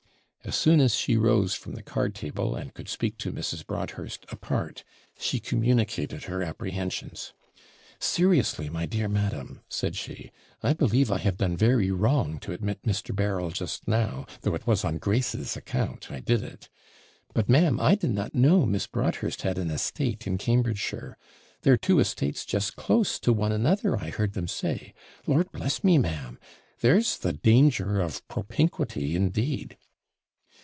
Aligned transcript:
As 0.43 0.55
soon 0.55 0.81
as 0.81 0.95
she 0.95 1.17
rose 1.17 1.53
from 1.53 1.73
the 1.75 1.83
card 1.83 2.15
table, 2.15 2.55
and 2.55 2.73
could 2.73 2.89
speak 2.89 3.19
to 3.19 3.31
Mrs. 3.31 3.65
Broadhurst 3.65 4.25
apart, 4.31 4.83
she 5.19 5.39
communicated 5.39 6.23
her 6.23 6.41
apprehensions. 6.41 7.33
'Seriously, 7.99 8.67
my 8.67 8.87
dear 8.87 9.07
madam,' 9.07 9.61
said 9.69 9.95
she, 9.95 10.31
'I 10.63 10.73
believe 10.73 11.11
I 11.11 11.19
have 11.19 11.37
done 11.37 11.55
very 11.55 11.91
wrong 11.91 12.39
to 12.39 12.53
admit 12.53 12.81
Mr. 12.81 13.15
Berryl 13.15 13.51
just 13.51 13.87
now, 13.87 14.25
though 14.41 14.55
it 14.55 14.65
was 14.65 14.83
on 14.83 14.97
Grace's 14.97 15.55
account 15.55 16.11
I 16.11 16.19
did 16.19 16.41
it. 16.43 16.69
But, 17.35 17.47
ma'am, 17.47 17.79
I 17.79 17.93
did 17.93 18.11
not 18.11 18.33
know 18.33 18.65
Miss 18.65 18.87
Broadhurst 18.87 19.43
had 19.43 19.59
an 19.59 19.69
estate 19.69 20.25
in 20.25 20.39
Cambridgeshire; 20.39 21.19
their 21.61 21.77
two 21.77 21.99
estates 21.99 22.45
just 22.45 22.75
close 22.75 23.19
to 23.19 23.31
one 23.31 23.51
another, 23.51 23.95
I 23.95 24.09
heard 24.09 24.33
them 24.33 24.47
say. 24.47 24.95
Lord 25.27 25.51
bless 25.51 25.83
me, 25.83 25.99
ma'am! 25.99 26.39
there's 26.79 27.19
the 27.19 27.31
danger 27.33 28.01
of 28.01 28.27
propinquity 28.27 29.15
indeed!' 29.15 29.77